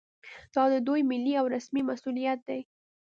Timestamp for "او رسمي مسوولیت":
1.39-2.39